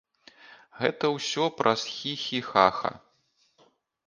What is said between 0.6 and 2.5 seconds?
Гэта ўсё праз хі-хі,